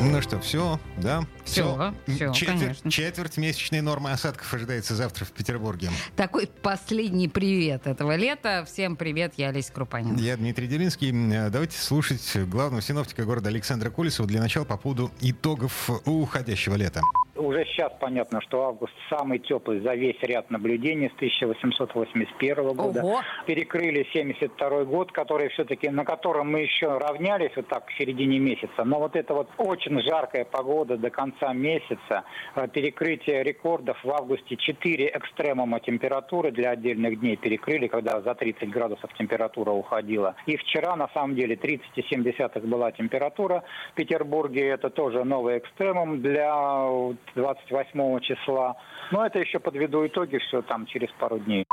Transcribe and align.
Ну 0.00 0.22
что, 0.22 0.38
все, 0.38 0.78
да? 0.96 1.24
Всё, 1.44 1.92
всё, 2.06 2.32
четверть, 2.32 2.60
конечно. 2.60 2.90
четверть 2.90 3.36
месячной 3.36 3.80
нормы 3.80 4.12
осадков 4.12 4.52
ожидается 4.54 4.94
завтра 4.94 5.24
в 5.24 5.32
Петербурге. 5.32 5.90
Такой 6.14 6.46
последний 6.46 7.26
привет 7.28 7.86
этого 7.88 8.14
лета. 8.14 8.64
Всем 8.70 8.94
привет, 8.94 9.34
я 9.38 9.48
Олеся 9.48 9.72
Крупанина. 9.72 10.16
Я 10.18 10.36
Дмитрий 10.36 10.68
Делинский. 10.68 11.10
Э, 11.34 11.50
Давайте 11.50 11.78
слушать 11.78 12.36
главного 12.48 12.80
синоптика 12.80 13.24
города 13.24 13.48
Александра 13.48 13.90
Колесова 13.90 14.28
для 14.28 14.40
начала 14.40 14.64
по 14.64 14.76
поводу 14.76 15.10
итогов 15.20 15.90
уходящего 16.06 16.76
лета. 16.76 17.02
Уже 17.38 17.64
сейчас 17.66 17.92
понятно, 18.00 18.40
что 18.40 18.64
август 18.64 18.92
самый 19.08 19.38
теплый 19.38 19.80
за 19.80 19.94
весь 19.94 20.20
ряд 20.22 20.50
наблюдений 20.50 21.08
с 21.08 21.14
1881 21.14 22.74
года. 22.74 23.00
Ого! 23.00 23.20
Перекрыли 23.46 24.06
72 24.12 24.84
год, 24.84 25.12
который 25.12 25.48
все-таки, 25.50 25.88
на 25.88 26.04
котором 26.04 26.50
мы 26.50 26.60
еще 26.60 26.98
равнялись 26.98 27.52
вот 27.54 27.68
так 27.68 27.88
в 27.88 27.96
середине 27.96 28.38
месяца. 28.40 28.84
Но 28.84 28.98
вот 28.98 29.14
эта 29.14 29.34
вот 29.34 29.48
очень 29.56 30.00
жаркая 30.02 30.44
погода 30.44 30.96
до 30.96 31.10
конца 31.10 31.52
месяца, 31.52 32.24
э, 32.56 32.66
перекрытие 32.68 33.44
рекордов 33.44 34.02
в 34.02 34.10
августе 34.10 34.56
4 34.56 35.08
экстремума 35.14 35.78
температуры 35.80 36.50
для 36.50 36.70
отдельных 36.70 37.20
дней 37.20 37.36
перекрыли, 37.36 37.86
когда 37.86 38.20
за 38.20 38.34
30 38.34 38.68
градусов 38.68 39.12
температура 39.14 39.70
уходила. 39.70 40.34
И 40.46 40.56
вчера, 40.56 40.96
на 40.96 41.08
самом 41.14 41.36
деле, 41.36 41.54
30,7 41.54 42.66
была 42.66 42.90
температура 42.90 43.62
в 43.92 43.94
Петербурге. 43.94 44.68
Это 44.68 44.90
тоже 44.90 45.24
новый 45.24 45.58
экстремум 45.58 46.20
для 46.20 46.88
28 47.34 48.20
числа. 48.20 48.76
Но 49.10 49.26
это 49.26 49.38
еще 49.38 49.58
подведу 49.58 50.06
итоги, 50.06 50.38
все 50.38 50.62
там 50.62 50.86
через 50.86 51.10
пару 51.18 51.38
дней. 51.38 51.64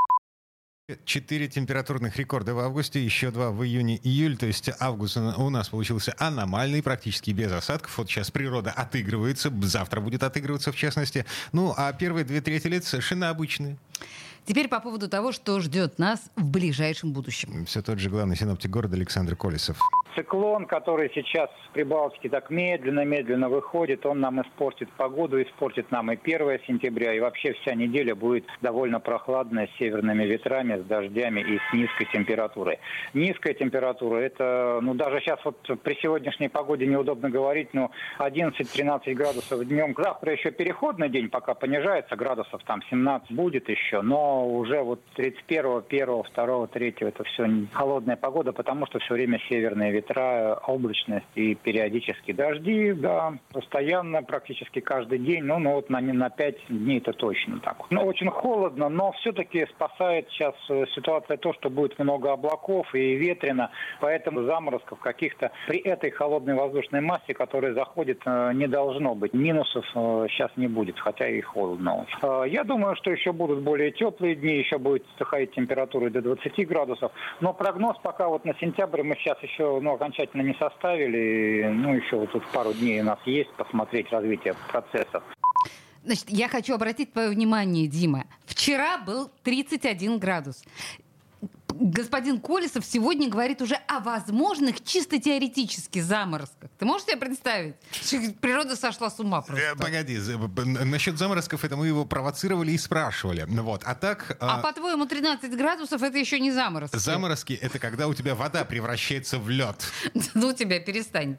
Четыре 1.03 1.47
температурных 1.47 2.15
рекорда 2.17 2.53
в 2.53 2.59
августе, 2.59 3.03
еще 3.03 3.31
два 3.31 3.49
в 3.49 3.63
июне-июль. 3.63 4.37
То 4.37 4.45
есть 4.45 4.69
август 4.79 5.17
у 5.17 5.49
нас 5.49 5.69
получился 5.69 6.13
аномальный, 6.19 6.83
практически 6.83 7.31
без 7.31 7.51
осадков. 7.51 7.97
Вот 7.97 8.07
сейчас 8.07 8.29
природа 8.29 8.69
отыгрывается, 8.69 9.51
завтра 9.63 9.99
будет 9.99 10.21
отыгрываться 10.21 10.71
в 10.71 10.75
частности. 10.75 11.25
Ну, 11.53 11.73
а 11.75 11.91
первые 11.91 12.23
две 12.23 12.39
трети 12.39 12.67
лет 12.67 12.83
совершенно 12.83 13.29
обычные. 13.29 13.77
Теперь 14.45 14.67
по 14.67 14.79
поводу 14.79 15.09
того, 15.09 15.31
что 15.31 15.59
ждет 15.59 15.97
нас 15.97 16.31
в 16.35 16.51
ближайшем 16.51 17.13
будущем. 17.13 17.65
Все 17.65 17.81
тот 17.81 17.97
же 17.97 18.11
главный 18.11 18.35
синоптик 18.35 18.69
города 18.69 18.95
Александр 18.95 19.35
Колесов. 19.35 19.77
Циклон, 20.15 20.65
который 20.65 21.11
сейчас 21.13 21.49
в 21.69 21.73
Прибалтике 21.73 22.29
так 22.29 22.49
медленно-медленно 22.49 23.49
выходит, 23.49 24.05
он 24.05 24.21
нам 24.21 24.41
испортит 24.41 24.89
погоду, 24.93 25.41
испортит 25.41 25.91
нам 25.91 26.09
и 26.09 26.17
1 26.21 26.59
сентября, 26.67 27.13
и 27.13 27.19
вообще 27.19 27.51
вся 27.53 27.75
неделя 27.75 28.15
будет 28.15 28.45
довольно 28.61 29.01
прохладная 29.01 29.67
с 29.67 29.77
северными 29.77 30.23
ветрами, 30.23 30.81
с 30.81 30.85
дождями 30.85 31.41
и 31.41 31.57
с 31.57 31.73
низкой 31.73 32.07
температурой. 32.13 32.79
Низкая 33.13 33.55
температура, 33.55 34.19
это, 34.19 34.79
ну 34.81 34.93
даже 34.93 35.19
сейчас 35.19 35.39
вот 35.43 35.57
при 35.83 35.95
сегодняшней 36.01 36.47
погоде 36.47 36.85
неудобно 36.85 37.29
говорить, 37.29 37.73
но 37.73 37.91
11-13 38.19 39.13
градусов 39.15 39.65
днем. 39.67 39.93
Завтра 39.97 40.31
еще 40.31 40.51
переходный 40.51 41.09
день, 41.09 41.29
пока 41.29 41.55
понижается, 41.55 42.15
градусов 42.15 42.61
там 42.65 42.81
17 42.89 43.31
будет 43.33 43.67
еще, 43.67 44.01
но 44.01 44.34
уже 44.43 44.81
вот 44.81 45.01
31, 45.15 45.83
1, 45.89 46.07
2, 46.35 46.67
3 46.67 46.95
это 46.99 47.23
все 47.23 47.47
холодная 47.73 48.15
погода, 48.15 48.53
потому 48.53 48.85
что 48.87 48.99
все 48.99 49.13
время 49.13 49.39
северные 49.49 49.91
ветра, 49.91 50.59
облачность 50.67 51.25
и 51.35 51.55
периодически 51.55 52.31
дожди, 52.31 52.93
да, 52.93 53.33
постоянно, 53.51 54.23
практически 54.23 54.79
каждый 54.79 55.19
день, 55.19 55.43
ну, 55.43 55.59
ну 55.59 55.73
вот 55.73 55.89
на, 55.89 56.01
на 56.01 56.29
5 56.29 56.55
дней 56.69 56.97
это 56.97 57.13
точно 57.13 57.59
так. 57.59 57.77
Ну, 57.89 58.01
очень 58.01 58.29
холодно, 58.29 58.89
но 58.89 59.11
все-таки 59.13 59.65
спасает 59.67 60.29
сейчас 60.29 60.55
э, 60.69 60.85
ситуация 60.95 61.37
то, 61.37 61.53
что 61.53 61.69
будет 61.69 61.97
много 61.99 62.31
облаков 62.31 62.93
и 62.95 63.15
ветрено, 63.15 63.71
поэтому 63.99 64.43
заморозков 64.43 64.99
каких-то 64.99 65.51
при 65.67 65.79
этой 65.79 66.11
холодной 66.11 66.55
воздушной 66.55 67.01
массе, 67.01 67.33
которая 67.33 67.73
заходит, 67.73 68.21
э, 68.25 68.51
не 68.53 68.67
должно 68.67 69.15
быть. 69.15 69.33
Минусов 69.33 69.85
сейчас 69.93 70.51
не 70.55 70.67
будет, 70.67 70.99
хотя 70.99 71.27
и 71.27 71.41
холодно. 71.41 72.05
Я 72.47 72.63
думаю, 72.63 72.95
что 72.95 73.11
еще 73.11 73.31
будут 73.31 73.61
более 73.61 73.91
теплые 73.91 74.24
дни, 74.33 74.57
еще 74.57 74.79
будет 74.79 75.05
доходить 75.19 75.51
температура 75.53 76.09
до 76.09 76.21
20 76.21 76.67
градусов, 76.67 77.11
но 77.41 77.53
прогноз 77.53 77.97
пока 78.01 78.27
вот 78.27 78.45
на 78.45 78.55
сентябрь 78.55 79.03
мы 79.03 79.15
сейчас 79.17 79.37
еще 79.43 79.79
ну, 79.79 79.93
окончательно 79.93 80.41
не 80.41 80.55
составили. 80.55 81.69
Ну, 81.71 81.93
еще 81.93 82.15
вот 82.15 82.31
тут 82.31 82.43
пару 82.47 82.73
дней 82.73 83.01
у 83.01 83.03
нас 83.03 83.19
есть 83.25 83.51
посмотреть 83.51 84.11
развитие 84.11 84.55
процессов. 84.71 85.21
Значит, 86.03 86.29
я 86.29 86.47
хочу 86.47 86.75
обратить 86.75 87.13
твое 87.13 87.29
внимание, 87.29 87.87
Дима. 87.87 88.25
Вчера 88.45 88.97
был 88.97 89.29
31 89.43 90.19
градус 90.19 90.63
господин 91.73 92.39
Колесов 92.39 92.85
сегодня 92.85 93.29
говорит 93.29 93.61
уже 93.61 93.75
о 93.87 93.99
возможных 93.99 94.83
чисто 94.83 95.19
теоретических 95.19 96.03
заморозках. 96.03 96.69
Ты 96.77 96.85
можешь 96.85 97.07
себе 97.07 97.17
представить? 97.17 97.75
Природа 98.39 98.75
сошла 98.75 99.09
с 99.09 99.19
ума 99.19 99.41
просто. 99.41 99.65
Э, 99.65 99.75
погоди, 99.75 100.17
насчет 100.85 101.17
заморозков 101.17 101.63
это 101.65 101.75
мы 101.75 101.87
его 101.87 102.05
провоцировали 102.05 102.71
и 102.71 102.77
спрашивали. 102.77 103.45
Вот. 103.47 103.83
А 103.85 103.95
так... 103.95 104.37
А, 104.39 104.55
а 104.55 104.61
по-твоему 104.61 105.05
13 105.05 105.55
градусов 105.55 106.01
это 106.01 106.17
еще 106.17 106.39
не 106.39 106.51
заморозки? 106.51 106.97
Заморозки 106.97 107.53
это 107.53 107.79
когда 107.79 108.07
у 108.07 108.13
тебя 108.13 108.35
вода 108.35 108.63
превращается 108.65 109.39
в 109.39 109.49
лед. 109.49 109.85
Ну 110.33 110.53
тебя 110.53 110.79
перестань. 110.79 111.37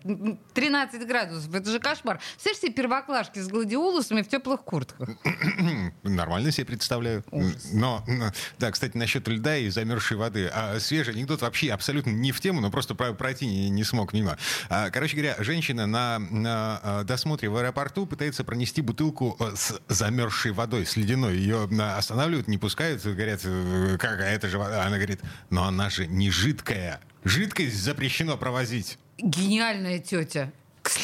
13 0.55 1.07
градусов, 1.07 1.55
это 1.55 1.71
же 1.71 1.79
кошмар. 1.79 2.19
Представляешь 2.19 2.61
себе 2.61 2.73
первоклашки 2.73 3.39
с 3.39 3.49
гладиолусами 3.49 4.23
в 4.23 4.29
теплых 4.29 4.63
куртках? 4.63 5.09
Нормально 6.03 6.51
себе 6.51 6.67
представляю. 6.67 7.25
Но, 7.73 8.05
да, 8.59 8.71
кстати, 8.71 8.97
насчет 8.97 9.29
льда 9.29 9.57
и 9.57 9.69
замерзшей 9.69 10.16
воды. 10.16 10.50
А 10.53 10.78
свежий 10.81 11.15
анекдот 11.15 11.43
вообще 11.43 11.71
абсолютно 11.71 12.10
не 12.10 12.32
в 12.32 12.41
тему, 12.41 12.60
но 12.60 12.71
просто 12.71 12.94
пройти 12.94 13.47
не, 13.47 13.69
не 13.71 13.84
смог 13.84 14.12
мимо. 14.12 14.37
А, 14.69 14.91
короче 14.91 15.16
говоря, 15.16 15.37
женщина 15.38 15.87
на, 15.87 16.19
на 16.19 16.81
а, 16.82 17.04
досмотре 17.04 17.49
в 17.49 17.56
аэропорту 17.56 18.06
пытается 18.06 18.44
пронести 18.44 18.82
бутылку 18.82 19.37
э, 19.41 19.54
с 19.54 19.81
замерзшей 19.88 20.53
водой, 20.53 20.87
с 20.87 20.97
ледяной. 20.97 21.37
Ее 21.37 21.69
останавливают, 21.97 22.49
не 22.49 22.59
пускают, 22.59 23.03
говорят, 23.04 23.41
«Э, 23.44 23.97
как, 23.99 24.21
а 24.21 24.25
это 24.25 24.49
же 24.49 24.59
вода. 24.59 24.84
Она 24.84 24.97
говорит, 24.97 25.21
но 25.50 25.65
она 25.65 25.91
же 25.91 26.06
не 26.06 26.31
жидкая. 26.31 27.00
Жидкость 27.25 27.77
запрещено 27.77 28.37
провозить. 28.37 28.98
Гениальная 29.19 29.98
тетя. 29.98 30.53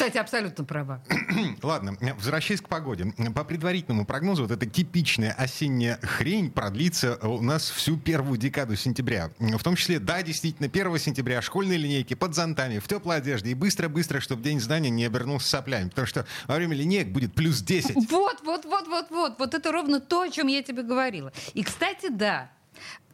Кстати, 0.03 0.19
абсолютно 0.19 0.65
права. 0.65 1.01
Ладно, 1.63 1.97
возвращаясь 2.17 2.61
к 2.61 2.69
погоде. 2.69 3.15
По 3.37 3.45
предварительному 3.45 4.05
прогнозу, 4.05 4.43
вот 4.43 4.51
эта 4.51 4.67
типичная 4.67 5.31
осенняя 5.31 5.97
хрень 6.03 6.51
продлится 6.51 7.19
у 7.23 7.41
нас 7.41 7.71
всю 7.71 7.97
первую 7.97 8.37
декаду 8.37 8.75
сентября. 8.75 9.31
В 9.39 9.63
том 9.63 9.77
числе, 9.77 10.01
да, 10.01 10.21
действительно, 10.23 10.67
1 10.67 10.99
сентября 10.99 11.41
школьные 11.41 11.79
линейки 11.79 12.15
под 12.15 12.35
зонтами, 12.35 12.81
в 12.81 12.89
теплой 12.89 13.19
одежде 13.19 13.53
и 13.53 13.55
быстро-быстро, 13.55 14.19
чтобы 14.19 14.43
День 14.43 14.59
знания 14.59 14.91
не 14.91 15.05
обернулся 15.05 15.49
соплями. 15.49 15.91
Потому 15.91 16.09
что 16.09 16.27
во 16.49 16.57
время 16.57 16.75
линеек 16.75 17.13
будет 17.13 17.33
плюс 17.33 17.63
10. 17.63 17.95
Вот, 18.11 18.41
вот, 18.43 18.65
вот, 18.65 18.89
вот, 18.89 19.11
вот. 19.11 19.39
Вот 19.39 19.55
это 19.55 19.71
ровно 19.71 20.01
то, 20.01 20.23
о 20.23 20.31
чем 20.31 20.49
я 20.49 20.65
тебе 20.65 20.83
говорила. 20.83 21.33
И, 21.55 21.63
кстати, 21.63 22.09
да, 22.11 22.51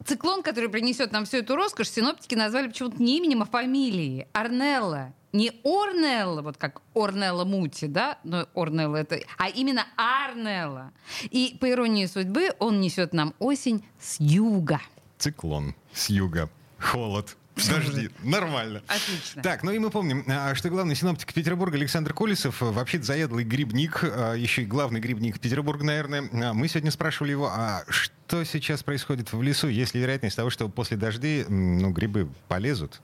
Циклон, 0.05 0.43
который 0.43 0.69
принесет 0.69 1.11
нам 1.11 1.25
всю 1.25 1.37
эту 1.37 1.55
роскошь, 1.55 1.89
синоптики 1.89 2.35
назвали 2.35 2.67
почему-то 2.67 3.01
не 3.01 3.17
именем, 3.17 3.41
а 3.41 3.45
фамилией. 3.45 4.27
Арнелла 4.33 5.13
не 5.31 5.51
Орнелла, 5.63 6.41
вот 6.41 6.57
как 6.57 6.81
Орнелла 6.93 7.45
Мути, 7.45 7.85
да, 7.85 8.17
но 8.23 8.47
Орнелла 8.55 8.97
это, 8.97 9.19
а 9.37 9.49
именно 9.49 9.85
Арнелла. 9.95 10.91
И 11.29 11.57
по 11.59 11.69
иронии 11.69 12.05
судьбы 12.05 12.51
он 12.59 12.79
несет 12.81 13.13
нам 13.13 13.33
осень 13.39 13.85
с 13.99 14.19
юга. 14.19 14.81
Циклон 15.17 15.75
с 15.93 16.09
юга. 16.09 16.49
Холод. 16.79 17.35
Дожди. 17.67 18.09
Нормально. 18.23 18.81
Отлично. 18.87 19.41
Так, 19.41 19.63
ну 19.63 19.71
и 19.71 19.79
мы 19.79 19.89
помним, 19.89 20.23
а, 20.27 20.55
что 20.55 20.69
главный 20.69 20.95
синоптик 20.95 21.33
Петербурга 21.33 21.77
Александр 21.77 22.13
Колесов, 22.13 22.61
вообще 22.61 23.01
заядлый 23.01 23.43
грибник, 23.43 24.03
а, 24.03 24.33
еще 24.33 24.63
и 24.63 24.65
главный 24.65 24.99
грибник 24.99 25.39
Петербурга, 25.39 25.83
наверное. 25.83 26.29
А, 26.31 26.53
мы 26.53 26.67
сегодня 26.67 26.91
спрашивали 26.91 27.31
его, 27.31 27.47
а 27.47 27.83
что 27.87 28.43
сейчас 28.43 28.83
происходит 28.83 29.33
в 29.33 29.41
лесу? 29.41 29.67
Есть 29.67 29.93
ли 29.93 30.01
вероятность 30.01 30.35
того, 30.35 30.49
что 30.49 30.69
после 30.69 30.97
дождей 30.97 31.45
ну, 31.47 31.91
грибы 31.91 32.29
полезут? 32.47 33.01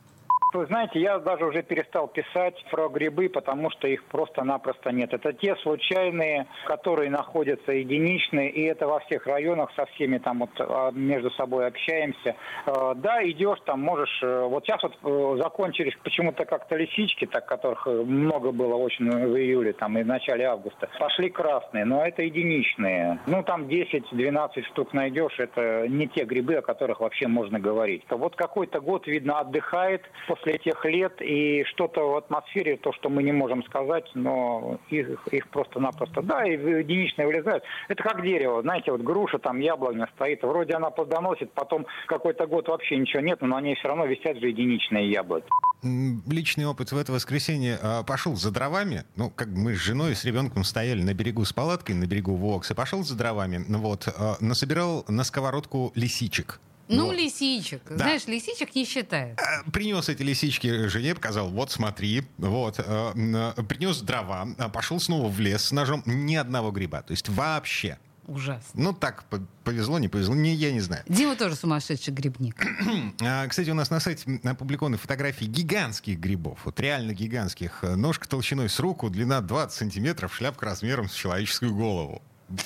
Вы 0.56 0.68
знаете, 0.68 1.02
я 1.02 1.20
даже 1.20 1.46
уже 1.46 1.64
перестал 1.64 2.08
писать 2.08 2.56
про 2.72 2.88
грибы, 2.88 3.28
потому 3.28 3.70
что 3.72 3.90
их 3.90 4.06
просто-напросто 4.06 4.92
нет. 4.92 5.14
Это 5.14 5.34
те 5.34 5.56
случайные, 5.58 6.48
которые 6.66 7.10
находятся 7.10 7.74
единичные, 7.74 8.50
и 8.52 8.64
это 8.64 8.88
во 8.88 9.00
всех 9.02 9.28
районах 9.28 9.70
со 9.76 9.86
всеми 9.88 10.18
там 10.18 10.40
вот 10.40 10.52
а, 10.60 10.92
между 10.92 11.30
собой 11.32 11.68
общаемся. 11.68 12.36
Э, 12.66 12.94
да, 12.96 13.22
идешь 13.30 13.60
там, 13.66 13.82
можешь... 13.82 14.20
Э, 14.24 14.46
вот 14.46 14.66
сейчас 14.66 14.82
вот 14.82 14.96
э, 15.04 15.42
закончились 15.42 15.94
почему-то 16.04 16.46
как-то 16.46 16.78
лисички, 16.78 17.26
так 17.26 17.46
которых 17.46 17.86
много 17.86 18.54
было 18.54 18.76
очень 18.76 19.10
в 19.10 19.36
июле 19.36 19.74
там 19.74 19.98
и 19.98 20.04
в 20.04 20.08
начале 20.08 20.46
августа. 20.46 20.90
Пошли 21.00 21.30
красные, 21.30 21.84
но 21.84 22.06
это 22.06 22.22
единичные. 22.22 23.20
Ну, 23.28 23.44
там 23.44 23.64
10-12 23.64 24.64
штук 24.72 24.94
найдешь, 24.94 25.38
это 25.38 25.86
не 25.90 26.08
те 26.08 26.24
грибы, 26.24 26.56
о 26.56 26.62
которых 26.62 27.02
вообще 27.02 27.28
можно 27.28 27.60
говорить. 27.60 28.04
Вот 28.10 28.38
какой-то 28.38 28.80
год, 28.80 29.06
видно, 29.08 29.40
отдыхает 29.40 30.02
после 30.28 30.45
этих 30.48 30.84
лет, 30.86 31.22
и 31.22 31.64
что-то 31.66 32.02
в 32.10 32.18
атмосфере, 32.18 32.78
то, 32.78 32.94
что 32.94 33.10
мы 33.10 33.24
не 33.24 33.32
можем 33.32 33.64
сказать, 33.64 34.10
но 34.14 34.80
их, 34.90 35.28
их 35.32 35.48
просто-напросто, 35.50 36.22
да, 36.22 36.46
и 36.46 36.54
единичные 36.54 37.28
вылезают. 37.28 37.64
Это 37.88 38.02
как 38.04 38.24
дерево, 38.24 38.62
знаете, 38.62 38.92
вот 38.92 39.02
груша, 39.02 39.40
там 39.40 39.60
яблоня 39.60 40.08
стоит, 40.16 40.44
вроде 40.44 40.74
она 40.74 40.90
плодоносит, 40.90 41.52
потом 41.54 41.86
какой-то 42.08 42.48
год 42.48 42.68
вообще 42.68 42.98
ничего 42.98 43.22
нет, 43.22 43.42
но 43.42 43.48
на 43.48 43.62
ней 43.62 43.76
все 43.76 43.88
равно 43.88 44.06
висят 44.06 44.38
же 44.38 44.48
единичные 44.48 45.12
яблоки. 45.12 45.48
Личный 45.84 46.66
опыт 46.66 46.92
в 46.92 46.98
это 46.98 47.12
воскресенье 47.12 47.78
а, 47.82 48.04
пошел 48.04 48.36
за 48.36 48.52
дровами. 48.52 49.04
Ну, 49.16 49.30
как 49.30 49.50
мы 49.50 49.76
с 49.76 49.80
женой 49.80 50.14
и 50.14 50.16
с 50.16 50.26
ребенком 50.26 50.64
стояли 50.64 51.04
на 51.04 51.14
берегу 51.14 51.46
с 51.46 51.54
палаткой, 51.54 51.96
на 51.96 52.06
берегу 52.06 52.34
Вокса, 52.36 52.74
пошел 52.74 53.04
за 53.04 53.16
дровами, 53.16 53.64
ну 53.68 53.80
вот, 53.80 54.08
а, 54.08 54.36
насобирал 54.40 55.06
на 55.08 55.24
сковородку 55.24 55.92
лисичек. 55.96 56.60
Ну, 56.88 57.08
вот. 57.08 57.16
лисичек. 57.16 57.82
Да. 57.90 57.98
Знаешь, 57.98 58.28
лисичек 58.28 58.76
не 58.76 58.86
считают. 58.86 59.40
А, 59.40 59.70
принес 59.72 60.08
эти 60.10 60.22
лисички 60.22 60.88
жене, 60.88 61.16
показал, 61.16 61.50
вот 61.50 61.72
смотри, 61.72 62.24
вот. 62.38 62.76
Принес 62.78 64.02
дрова, 64.02 64.48
пошел 64.74 65.00
снова 65.00 65.30
в 65.30 65.40
лес 65.40 65.66
с 65.66 65.72
ножом. 65.72 66.04
Ни 66.06 66.36
одного 66.36 66.72
гриба. 66.72 67.02
То 67.02 67.12
есть 67.12 67.30
вообще. 67.30 67.98
Ужасно. 68.28 68.70
Ну, 68.74 68.94
так 68.94 69.26
повезло, 69.64 70.00
не 70.00 70.08
повезло, 70.08 70.34
не, 70.34 70.56
я 70.56 70.72
не 70.72 70.80
знаю. 70.80 71.04
Дима 71.08 71.36
тоже 71.36 71.56
сумасшедший 71.56 72.14
грибник. 72.14 72.66
А, 73.22 73.48
кстати, 73.48 73.70
у 73.70 73.74
нас 73.74 73.90
на 73.90 74.00
сайте 74.00 74.40
опубликованы 74.44 74.98
фотографии 74.98 75.46
гигантских 75.46 76.20
грибов. 76.20 76.60
Вот 76.66 76.80
реально 76.80 77.14
гигантских. 77.14 77.84
Ножка 77.84 78.28
толщиной 78.28 78.70
с 78.70 78.80
руку, 78.80 79.10
длина 79.10 79.42
20 79.42 79.78
сантиметров, 79.78 80.36
шляпка 80.36 80.66
размером 80.66 81.08
с 81.08 81.14
человеческую 81.14 81.76
голову. 81.76 82.22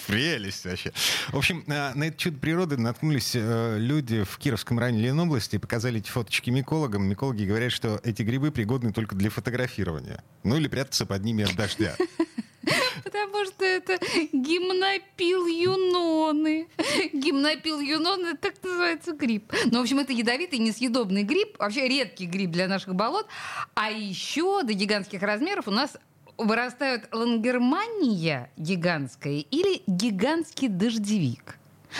Прелесть 0.07 0.65
вообще. 0.65 0.91
В 1.29 1.37
общем, 1.37 1.63
а, 1.67 1.93
на 1.95 2.05
это 2.05 2.17
чудо 2.17 2.37
природы 2.37 2.77
наткнулись 2.77 3.31
э, 3.33 3.77
люди 3.79 4.23
в 4.23 4.37
Кировском 4.37 4.77
районе 4.77 5.03
Ленобласти, 5.03 5.57
показали 5.57 5.99
эти 5.99 6.09
фоточки 6.09 6.49
микологам. 6.49 7.03
Микологи 7.07 7.45
говорят, 7.45 7.71
что 7.71 7.99
эти 8.03 8.21
грибы 8.23 8.51
пригодны 8.51 8.91
только 8.91 9.15
для 9.15 9.29
фотографирования. 9.29 10.21
Ну 10.43 10.57
или 10.57 10.67
прятаться 10.67 11.05
под 11.05 11.23
ними 11.23 11.45
от 11.45 11.55
дождя. 11.55 11.95
Потому 13.03 13.45
что 13.45 13.63
это 13.63 13.97
гимнопил 14.33 15.47
юноны. 15.47 16.67
Гимнопил 17.13 17.79
юноны, 17.79 18.35
так 18.35 18.55
называется 18.63 19.13
гриб. 19.13 19.51
Ну, 19.65 19.79
в 19.79 19.81
общем, 19.81 19.99
это 19.99 20.11
ядовитый, 20.13 20.59
несъедобный 20.59 21.23
гриб. 21.23 21.57
Вообще 21.57 21.87
редкий 21.87 22.25
гриб 22.25 22.51
для 22.51 22.67
наших 22.67 22.95
болот. 22.95 23.27
А 23.75 23.89
еще 23.89 24.63
до 24.63 24.73
гигантских 24.73 25.21
размеров 25.21 25.67
у 25.67 25.71
нас 25.71 25.97
вырастают 26.39 27.07
лангермания 27.11 28.49
гигантская 28.57 29.39
или 29.51 29.83
гигантский 29.85 30.69
дождевик. 30.69 31.57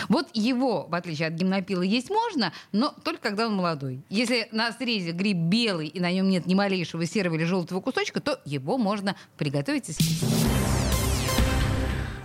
Вот 0.08 0.28
его, 0.32 0.86
в 0.88 0.94
отличие 0.94 1.28
от 1.28 1.34
гимнопила, 1.34 1.82
есть 1.82 2.10
можно, 2.10 2.52
но 2.72 2.94
только 3.04 3.22
когда 3.22 3.46
он 3.46 3.56
молодой. 3.56 4.02
Если 4.08 4.48
на 4.52 4.72
срезе 4.72 5.12
гриб 5.12 5.36
белый 5.36 5.88
и 5.88 6.00
на 6.00 6.10
нем 6.12 6.28
нет 6.28 6.46
ни 6.46 6.54
малейшего 6.54 7.06
серого 7.06 7.34
или 7.34 7.44
желтого 7.44 7.80
кусочка, 7.80 8.20
то 8.20 8.40
его 8.44 8.78
можно 8.78 9.16
приготовить 9.36 9.88
и 9.88 9.92
съесть. 9.92 10.49